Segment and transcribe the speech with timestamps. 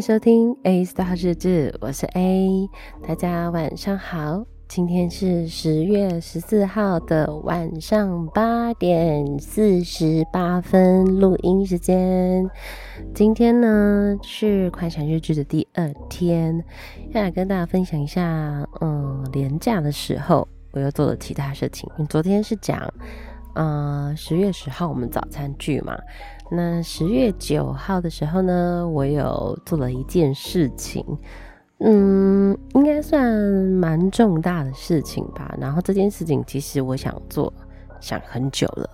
[0.00, 2.70] 收听 A Star 日志，我是 A，
[3.06, 4.46] 大家晚上好。
[4.66, 12.48] 今天是十月十四号的晚上八点四十八分，录音时间。
[13.14, 16.64] 今天呢是快闪日志的第二天，
[17.10, 21.86] 要来跟大家分享一下，嗯，连假的时候我又做了其他事情。
[22.08, 22.90] 昨天是讲，
[23.60, 25.94] 嗯，十月十号我们早餐聚嘛。
[26.50, 31.04] 那十月九号的时候呢，我有做了一件事情。
[31.80, 35.54] 嗯，应该算蛮重大的事情吧。
[35.60, 37.52] 然后这件事情其实我想做，
[38.00, 38.88] 想很久了，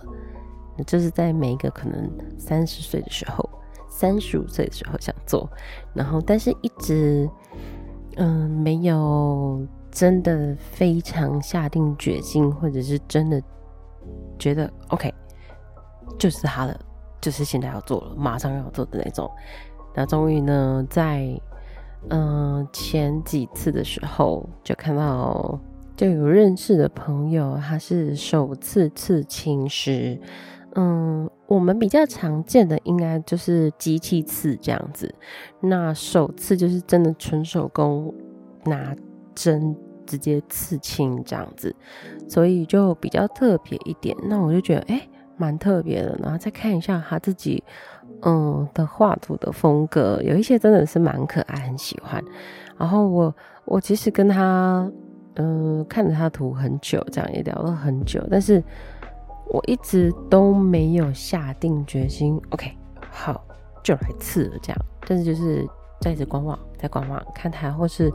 [0.85, 3.49] 就是在每一个可能三十岁的时候、
[3.87, 5.49] 三十五岁的时候想做，
[5.93, 7.29] 然后但是一直
[8.17, 13.41] 嗯没有真的非常下定决心，或者是真的
[14.37, 15.13] 觉得 OK，
[16.17, 16.79] 就是他了，
[17.19, 19.29] 就是现在要做了，马上要做的那种。
[19.93, 21.27] 那终于呢，在
[22.09, 25.59] 嗯，前几次的时候就看到，
[25.95, 30.19] 就有认识的朋友，他是首次刺青师。
[30.75, 35.11] 嗯，我们比较常见的应该就是机器刺这样子，
[35.59, 38.13] 那首次就是真的纯手工
[38.65, 38.95] 拿
[39.33, 39.75] 针
[40.07, 41.75] 直接刺青这样子，
[42.27, 44.17] 所以就比较特别一点。
[44.23, 46.17] 那我就觉得，哎，蛮特别的。
[46.23, 47.63] 然后再看一下他自己。
[48.23, 52.19] 嗯的画图的风格有一些真的是蛮可爱，很喜欢。
[52.75, 54.91] 然后我我其实跟他
[55.35, 58.63] 嗯看着他图很久，这样也聊了很久，但是
[59.49, 62.41] 我一直都没有下定决心。
[62.49, 62.75] OK，
[63.11, 63.39] 好，
[63.83, 64.85] 就来刺了这样。
[65.07, 65.63] 但是就是
[66.01, 68.11] 在一直观望，在观望看他或是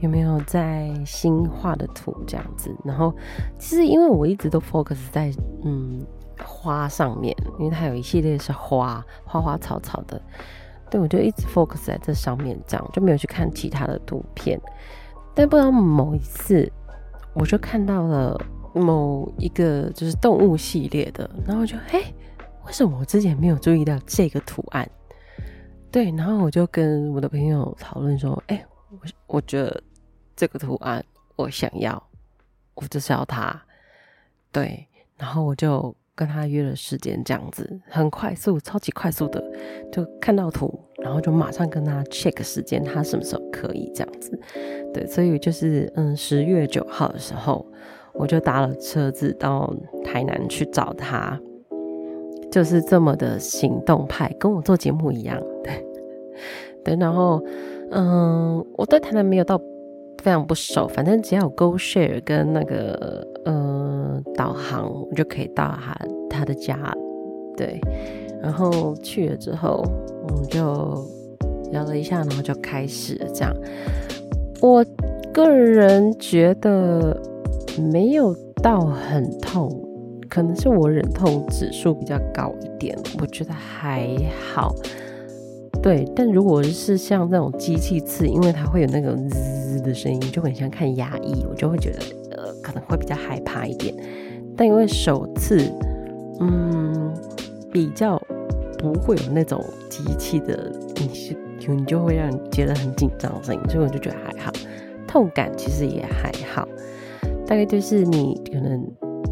[0.00, 2.74] 有没有在新画的图这样子。
[2.84, 3.14] 然后
[3.58, 5.32] 其实因为我一直都 focus 在
[5.64, 6.04] 嗯。
[6.44, 10.20] 花上面，因为它有一系列是花，花花草草的，
[10.90, 14.60] 对，我就一直 focus 在这上面，这样就没有去看其他的图片。
[15.32, 16.70] 但不知道某一次，
[17.34, 18.36] 我就看到了
[18.74, 22.02] 某一个就是动物系列的，然后我就嘿，
[22.66, 24.90] 为什么我之前没有注意到这个图案？
[25.94, 28.98] 对，然后我就跟我的朋友讨论说，哎，我
[29.36, 29.80] 我觉得
[30.34, 31.00] 这个图案
[31.36, 32.02] 我想要，
[32.74, 33.62] 我就是要它，
[34.50, 35.94] 对，然后我就。
[36.16, 39.42] 跟他约了时间，这样子很快速，超级快速的
[39.90, 44.40] 就看到图，然后就马上跟他 check 时间，他什么时候可以这样子。
[44.92, 47.66] 对，所以就是嗯，十月九号的时候，
[48.12, 49.74] 我就搭了车子到
[50.04, 51.36] 台南去找他，
[52.54, 55.36] 就是这么的行动派，跟我做节目一样。
[55.64, 55.84] 对，
[56.84, 57.42] 对，然后
[57.90, 59.60] 嗯，我对台南没有到
[60.22, 65.96] 非常不熟，反正只要有 GoShare 跟那个呃导航，我就可以到他
[66.30, 66.78] 他的家。
[67.56, 67.80] 对，
[68.40, 69.84] 然后去了之后，
[70.28, 71.04] 我们就
[71.72, 73.52] 聊了一下，然后就开始这样。
[74.60, 74.86] 我
[75.32, 77.20] 个人觉得
[77.92, 78.32] 没有
[78.62, 79.72] 到很痛，
[80.34, 84.08] 可能是我忍痛指数比较高一点，我觉得还
[84.52, 84.74] 好。
[85.80, 91.98] 对，但如果是像那种机器刺，因为它会有那种滋的声音，就很像看牙医，我就会觉得
[92.32, 93.94] 呃可能会比较害怕一点。
[94.56, 95.70] 但因为手刺，
[96.40, 97.14] 嗯，
[97.72, 98.20] 比较
[98.76, 104.50] 不会有那种机器的，你就你就会让你觉得很紧张的声音，所以我就觉得还好。
[105.06, 106.66] 痛感其实也还好，
[107.46, 108.84] 大概就是你可能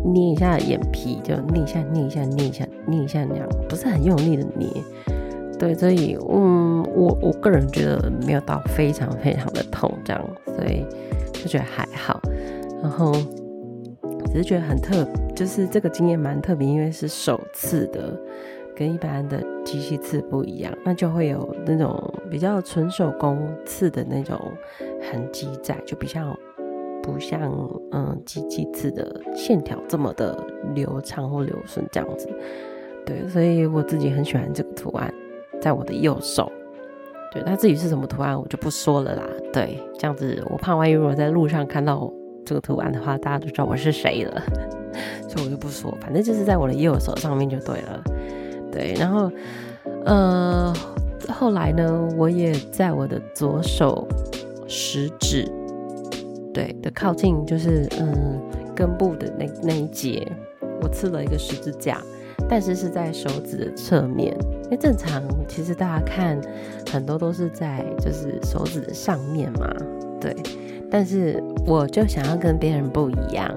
[0.05, 4.69] 捏一下眼皮，就捏一下，捏一下，捏一下，捏一下那样，不是很用力的捏。
[5.59, 10.85] 对，所以嗯，我我个人觉得没有到非常非常的痛这样，所以
[11.33, 12.21] 就觉得还好。
[12.83, 13.13] 然后
[14.33, 18.19] 只是觉得很特，就是这个经验蛮特别，因为是首次的，
[18.75, 24.37] 跟一般的机器刺不一样，那就会有那种比较纯手工刺的那种
[25.01, 26.37] 痕迹在，就比较
[27.03, 27.53] 不像
[27.91, 30.37] 嗯机器刺的线条这么的
[30.75, 32.29] 流畅或流顺这样子。
[33.05, 35.13] 对，所以我自己很喜欢这个图案。
[35.61, 36.51] 在我的右手，
[37.33, 39.23] 对，那至于是什么图案，我就不说了啦。
[39.53, 42.13] 对，这样子我怕万一如果在路上看到
[42.45, 44.43] 这个图案的话，大家都知道我是谁了，
[45.29, 45.97] 所以我就不说。
[46.01, 48.03] 反正就是在我的右手上面就对了。
[48.73, 49.31] 对，然后
[50.05, 50.75] 呃，
[51.29, 54.09] 后来呢，我也在我的左手
[54.67, 55.49] 食指，
[56.53, 58.41] 对的靠近就是嗯
[58.75, 60.27] 根部的那那一节，
[60.81, 62.03] 我刺了一个十字架。
[62.49, 66.41] 但是是在手指的侧面，因为正常其实大家看
[66.91, 69.73] 很多都是在就是手指的上面嘛，
[70.21, 70.35] 对。
[70.91, 73.49] 但是我就想要跟别人不一样，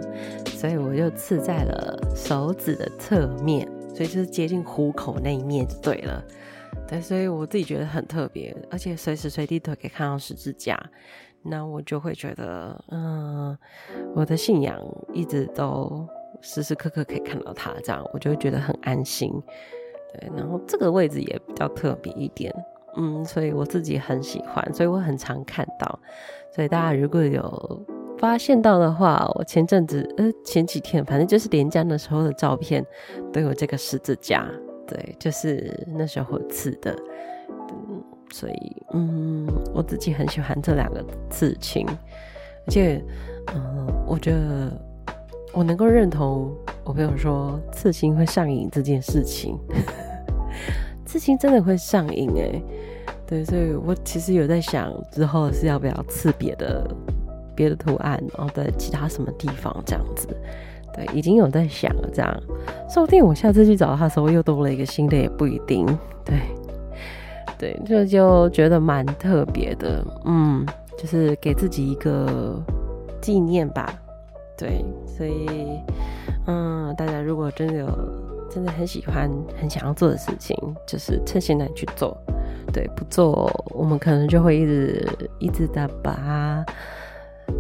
[0.45, 6.23] 所以我就刺在了手指的侧面，所以就是接近虎口那一面就对了。
[6.87, 10.79] 对，所以我自己觉得很特别，而且随时随地都可以看到十字架，
[11.41, 13.57] 那我就会觉得，嗯，
[14.13, 14.79] 我的信仰
[15.11, 16.07] 一直都
[16.41, 19.31] 时时刻刻可以看到它，这样我就会觉得很安心。
[20.13, 22.53] 对，然后这个位置也比较特别一点，
[22.97, 25.99] 嗯，所以我自己很喜欢，所以我很常看到。
[26.53, 27.85] 所以大家如果有
[28.19, 32.85] 发现到的话，我前阵子呃前几天，反正就是连江的时候的照片
[33.33, 34.47] 都有这个十字架。
[34.87, 36.95] 对，就是那时候刺的，
[38.31, 41.87] 所以嗯，我自己很喜欢这两个刺青，
[42.65, 43.03] 而且
[43.53, 44.71] 嗯，我觉得
[45.53, 46.53] 我能够认同
[46.83, 49.57] 我朋友说刺青会上瘾这件事情，
[51.05, 52.61] 刺青真的会上瘾哎，
[53.25, 56.87] 对，所以我其实有在想之后是要不要刺别的
[57.55, 60.27] 别的图案，然后在其他什么地方这样子。
[60.95, 62.43] 对，已经有在想了，这样
[62.89, 65.85] 说不定我下次去找他的时候又多了一个新的，也不一定。
[66.23, 66.39] 对，
[67.57, 70.65] 对，这就，就觉得蛮特别的，嗯，
[70.97, 72.57] 就是给自己一个
[73.19, 73.93] 纪念吧。
[74.57, 75.67] 对，所以，
[76.47, 77.89] 嗯，大家如果真的有
[78.49, 80.57] 真的很喜欢、很想要做的事情，
[80.87, 82.17] 就是趁现在去做。
[82.71, 85.07] 对，不做，我们可能就会一直
[85.39, 86.65] 一直的把它。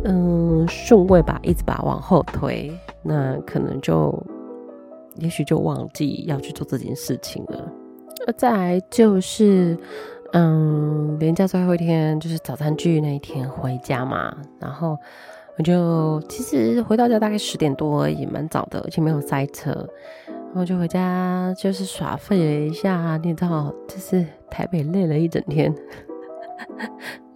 [0.03, 2.71] 嗯，顺位吧，一直把它往后推，
[3.05, 4.11] 那可能就，
[5.17, 7.71] 也许就忘记要去做这件事情了。
[8.35, 9.77] 再来就是，
[10.33, 14.97] 嗯，连假最后一天就是早餐聚那一天回家嘛，然后
[15.57, 19.69] 我就其实回到家大概十点多而已，蛮早的，而且没有塞车，
[20.27, 25.73] 然后就回家就是耍废了一下，你知道，就是台北累了一整天。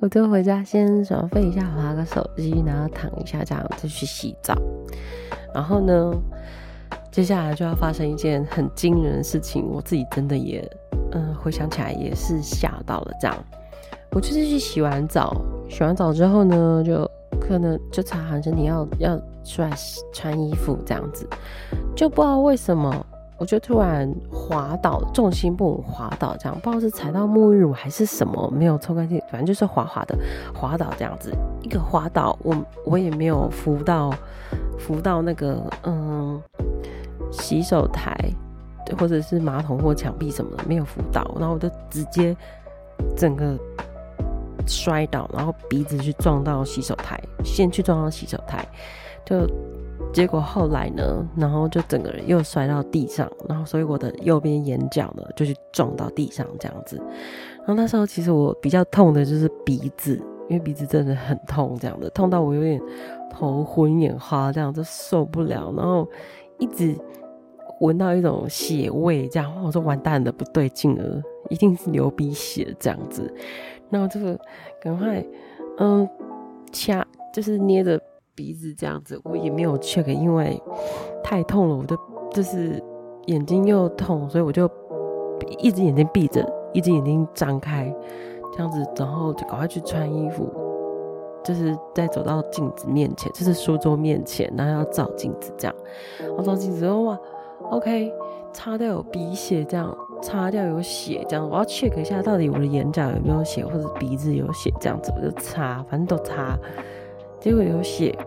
[0.01, 4.55] 我就回家先耍废一下，滑个手机，然后躺一下，这样就去洗澡。
[5.53, 6.13] 然后呢，
[7.11, 10.65] 接下来就要发生一件很惊人的事情，我自己真的也，
[11.11, 13.11] 嗯，回想起来也是吓到了。
[13.19, 13.35] 这样，
[14.11, 15.35] 我就是去洗完澡，
[15.69, 17.05] 洗完澡之后呢，就
[17.41, 19.69] 可能就擦好像你要要出来
[20.13, 21.27] 穿衣服这样子，
[21.93, 23.05] 就不知道为什么。
[23.39, 30.13] 我就突然滑倒，重心不稳滑倒，这样不知道是踩到沐浴乳还是什么，没有冲干净，反正就是滑滑的
[30.53, 31.31] 滑倒这样子。
[31.61, 32.55] 一个滑倒，我
[32.85, 34.13] 我也没有扶到
[34.77, 36.41] 扶到那个嗯
[37.31, 38.13] 洗手台，
[38.99, 42.35] 或者是马桶或墙壁什么的，没有扶到，然后我就直接
[43.15, 43.57] 整个
[44.67, 48.67] 摔倒，然后鼻子去撞到洗手台，先去撞到洗手台，
[49.25, 49.47] 就。
[50.11, 56.97] 结果后来呢，然后就整个人又摔到地上，然后所以我的右边眼角呢就去撞到地上这样子。
[57.59, 60.19] 然后那时候其实我比较痛的就是鼻子，
[60.49, 62.81] 因为鼻子真的很痛，这样的痛到我有点
[63.29, 65.71] 头昏眼花，这样就受不了。
[65.77, 66.07] 然后
[66.57, 66.95] 一直
[67.79, 73.31] 闻到一种血味，这样我说完蛋了，不对劲了，一定是流鼻血这样子。
[73.91, 74.39] 然后这个
[74.81, 75.23] 赶快
[75.77, 76.09] 嗯
[76.71, 78.01] 掐，就是捏着。
[78.39, 80.57] 鼻子这样子，我也没有 check，因为
[81.21, 81.97] 太痛了，我就
[82.31, 82.81] 就是
[83.25, 84.65] 眼睛又痛，所以我就
[85.57, 87.93] 一只眼睛闭着，一只眼睛张开，
[88.53, 90.49] 这样子，然后就赶快去穿衣服，
[91.43, 95.75] 就是再走到镜子面前，就是书桌面前，然后要照镜子这样，
[96.37, 97.19] 我照镜子后哇
[97.71, 98.09] ，OK，
[98.53, 106.57] 擦掉有鼻血，这样擦掉有血，这样我要 check 一下到底我的眼角有没有血，或者鼻子有血，这样子我就擦，反正都擦。
[107.39, 108.17] 结果有写，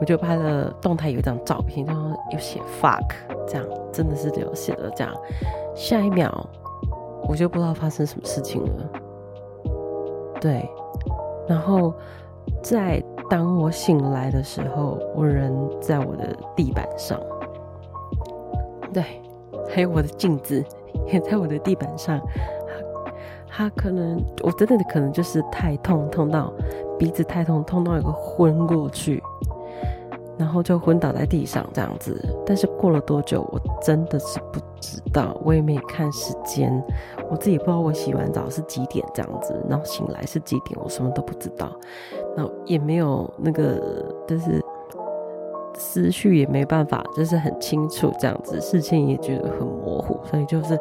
[0.00, 3.04] 我就拍了动态有一张照片，然后有写 fuck，
[3.46, 5.14] 这样真的是有写的这样。
[5.74, 6.48] 下一秒
[7.28, 8.90] 我就不知道发生什么事情了。
[10.40, 10.68] 对，
[11.48, 11.94] 然后
[12.62, 17.20] 在当我醒来的时候，我人在我的地板上，
[18.92, 19.04] 对，
[19.68, 20.64] 还有我的镜子
[21.06, 22.20] 也在我的地板上。
[23.48, 26.52] 他可能，我真的可能就是太痛，痛到
[26.98, 29.22] 鼻子太痛，痛到有个昏过去，
[30.36, 32.22] 然后就昏倒在地上这样子。
[32.44, 36.70] 但是过了多久，我真的是不知道，我也没看时间，
[37.30, 41.70] 我自己不知道我洗完澡是几点这样子，然后醒来是几点，我什么都不知道，
[42.36, 44.62] 然后也没有那个，就是
[45.86, 50.78] 思绪也没办法，就是很清楚这样子，事情也觉得很模糊，所以就是。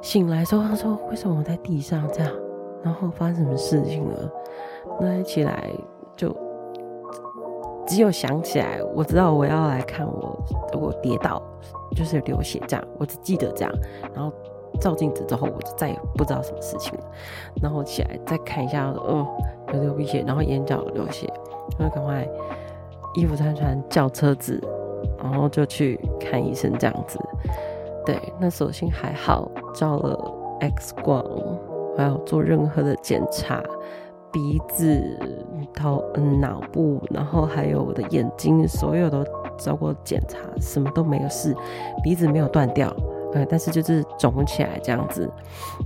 [0.00, 2.32] 醒来之后，他说：“为什么我在地上这样？
[2.84, 4.30] 然后发生什么事情了？”
[5.00, 5.68] 那一起来
[6.16, 6.28] 就
[7.84, 10.38] 只有想起来，我知道我要来看我，
[10.72, 11.42] 我跌倒
[11.96, 13.74] 就是流血这样，我只记得这样。
[14.14, 14.32] 然后
[14.80, 17.04] 照镜子之后，我就再也不知道什么事情了。
[17.60, 19.26] 然后起来再看一下，嗯，
[19.74, 21.28] 有流鼻血，然后眼角流血，
[21.76, 22.24] 然后赶快
[23.18, 24.62] 衣服穿穿，叫车子，
[25.20, 27.18] 然后就去看医生这样子。
[28.06, 30.16] 对，那所幸还好，照了
[30.60, 31.24] X 光，
[31.96, 33.60] 还有做任何的检查，
[34.30, 35.02] 鼻子、
[35.74, 39.24] 头、嗯、脑部，然后还有我的眼睛，所有都
[39.56, 41.52] 做过检查，什么都没有事，
[42.04, 42.88] 鼻子没有断掉，
[43.34, 45.28] 呃，但是就是肿起来这样子，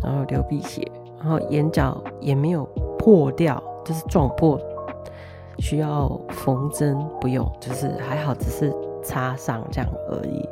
[0.02, 0.86] 然后流鼻血，
[1.18, 2.64] 然后眼角也没有
[2.98, 4.60] 破掉，就是撞破，
[5.58, 10.48] 需要缝针，不用，就是还好，只是擦伤这样而已，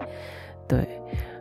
[0.69, 0.89] 对。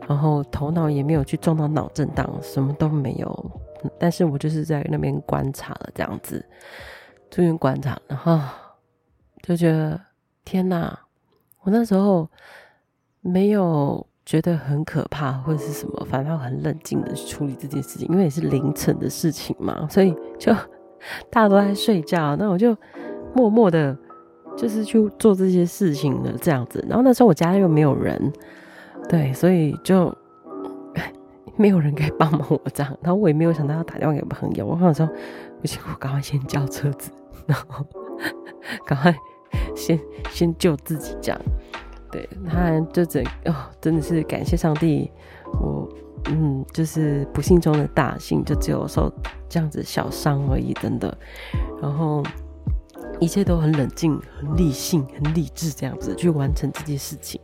[0.08, 3.50] 然后头脑也没有去撞到脑震荡，什么都没有。
[3.98, 6.44] 但是我就是在那边观察了这样子，
[7.30, 8.38] 住院观察，然后
[9.42, 10.00] 就觉得
[10.44, 10.98] 天哪！
[11.62, 12.28] 我那时候
[13.20, 20.52] 没有觉得很可怕或者是什么，反正很冷静的处理这件事情，因为也是凌晨的事情嘛，所以就
[21.30, 22.76] 大家都在睡觉，那我就
[23.34, 23.96] 默默的，
[24.56, 26.84] 就是去做这些事情的这样子。
[26.88, 28.32] 然后那时候我家又没有人。
[29.08, 30.14] 对，所以就
[31.56, 34.64] 没有人可以帮忙我这样，然后我也没有想到要打电话给朋友。
[34.64, 35.08] 我想说，
[35.60, 37.10] 不行，我赶快先叫车子，
[37.46, 37.84] 然后
[38.86, 39.12] 赶快
[39.74, 39.98] 先
[40.30, 41.40] 先救自己这样。
[42.12, 45.10] 对，他就整哦，真的是感谢上帝，
[45.60, 45.88] 我
[46.26, 49.12] 嗯，就是不幸中的大幸，就只有受
[49.48, 51.16] 这样子小伤而已，真的。
[51.80, 52.22] 然后
[53.20, 57.40] 一切都很冷静、很理性、很理智，这样子去完成这件事情。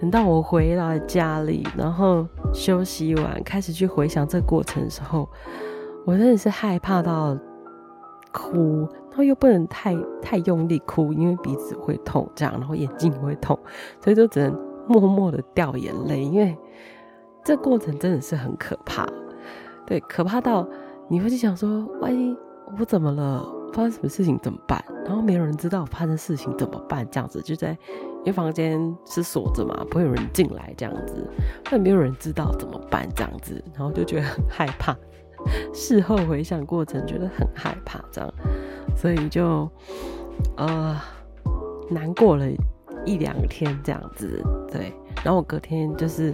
[0.00, 5.28] 等到我回到家里，然后休息完，开始去回想这个过程的时候，
[6.04, 7.38] 我真的是害怕到
[8.32, 13.56] 哭，然后又不能太太用力哭，因为鼻子会痛，这样，然后眼睛也会痛，
[14.02, 16.56] 所以就只能默默的掉眼泪，因为
[17.44, 19.06] 这过程真的是很可怕，
[19.86, 20.66] 对，可怕到
[21.08, 22.36] 你会去想说，万一
[22.80, 24.82] 我怎么了，发生什么事情怎么办？
[25.04, 27.76] 然后没有人知道发生事情怎么办，这样子就在。
[28.24, 31.28] 因为房间是锁着嘛，不会有人进来这样子，
[31.64, 34.96] 但没有人知道怎么办这样子，然后就觉得很害怕。
[35.74, 38.32] 事后回想过程，觉得很害怕这样，
[38.96, 39.68] 所以就
[40.56, 40.96] 呃
[41.90, 42.46] 难过了
[43.04, 44.40] 一两天这样子。
[44.70, 44.92] 对，
[45.24, 46.32] 然后我隔天就是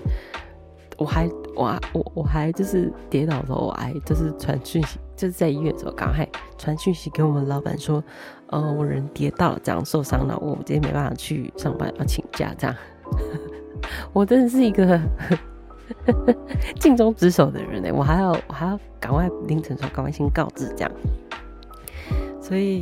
[0.98, 1.26] 我还
[1.58, 4.98] 我我我还就是跌倒的时候，我还就是传讯息。
[5.16, 6.24] 就是在医院的时候，刚还
[6.56, 8.00] 传讯息给我们老板说，
[8.46, 12.76] 呃，我人跌倒了，这样受伤了，我今天没办法去上班，要请假，这样。
[14.14, 15.00] 我真的是一个
[16.78, 20.92] 尽忠职守的人呢，我还要我还要赶快凌晨说，赶快先告知这样。
[22.40, 22.80] 所以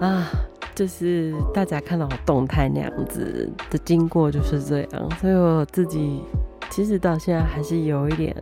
[0.00, 0.28] 啊，
[0.74, 6.24] 就是大家看到我动态那样子的经过就是这样，所以我自己
[6.70, 8.34] 其实到现在还是有一点，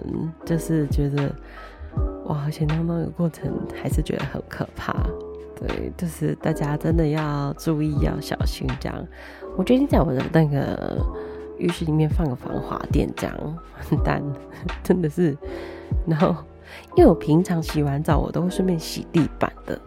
[0.45, 1.35] 就是觉得。
[2.27, 4.95] 哇，而且那那个过程还是觉得很可怕，
[5.55, 9.07] 对，就是大家真的要注意，要小心这样。
[9.59, 10.99] 我决定在我的那个
[11.59, 13.59] 浴室里面放个防滑垫，这样
[13.91, 14.23] 完蛋，
[14.83, 15.37] 真的是。
[16.07, 16.35] 然后，
[16.97, 19.79] 因为我平常洗完澡，我都会顺便洗地板的，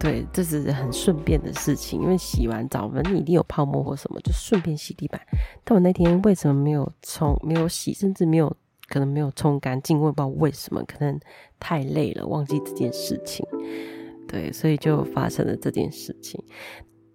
[0.00, 2.00] 对，这是很顺便的事情。
[2.00, 5.20] 因为洗完澡，反正你一定有泡沫或什么，就顺便洗地板。
[5.62, 8.56] 但我那天为什么没有冲，没有洗，甚至没有。
[8.92, 11.16] 可能没有冲干净，我也不知道为什么，可能
[11.60, 13.46] 太累了，忘记这件事情，
[14.26, 16.42] 对，所以就发生了这件事情。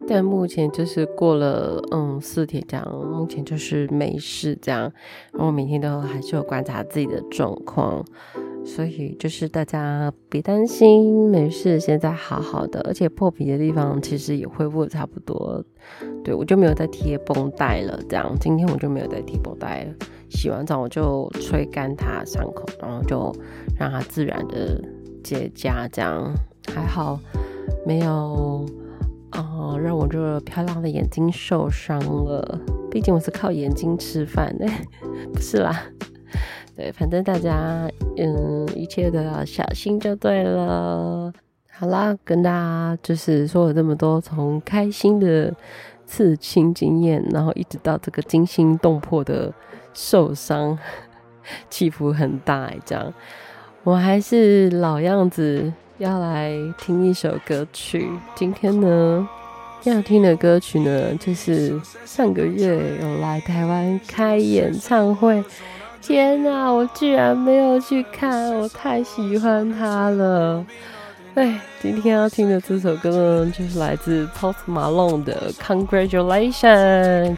[0.08, 4.90] 但目前就是过了嗯四天这样，目前就是没事这样，
[5.34, 8.06] 然后每天都还是有观察自己的状况。
[8.66, 15.64] 所以就是大家别担心，没事，现在好好的，而且破皮的地方其实也恢复的差不多。
[16.24, 19.94] 对，我就没有再贴绷带了，这样今天我就没有再贴绷带了。
[20.30, 23.32] 洗完澡我就吹干它伤口，然后就
[23.78, 24.84] 让它自然的
[25.24, 26.34] 结痂，这样
[26.74, 27.20] 还好
[27.86, 28.66] 没有
[29.32, 32.60] 呃让我这个漂亮的眼睛受伤了。
[32.90, 34.66] 毕竟我是靠眼睛吃饭的，
[35.32, 35.86] 不是啦。
[36.76, 41.32] 对，反正大家，嗯，一切都要小心就对了。
[41.72, 45.54] 好啦，跟大家就是说了这么多，从开心的
[46.06, 49.54] 刺青经验，然后一直到这个惊心动魄的
[49.94, 50.78] 受伤，
[51.70, 53.14] 起伏很大，这样。
[53.84, 58.10] 我还是老样子，要来听一首歌曲。
[58.36, 59.26] 今天呢，
[59.84, 65.42] 要听的歌曲呢，就是上个月有来台湾开演唱会。
[66.06, 70.64] 天哪，我居然没有去看， 我太喜欢他了。
[71.34, 77.36] 哎，今天要听的这首歌呢，就是来自 Post Malone 的 Congratulations。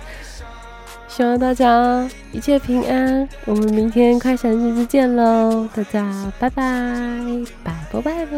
[1.08, 5.68] 希望大家一切平安，我们明天快闪日子见喽！
[5.74, 6.64] 大家拜拜，
[7.64, 8.38] 拜拜拜拜。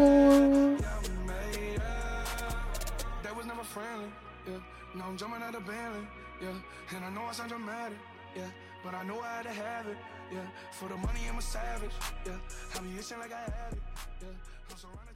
[8.36, 8.46] yeah.
[8.82, 9.98] But I know I had to have it,
[10.32, 10.40] yeah.
[10.72, 11.90] For the money, I'm a savage,
[12.26, 12.32] yeah.
[12.76, 13.82] I be itching like I have it,
[14.22, 14.28] yeah.
[14.70, 15.09] I'm surrounded 20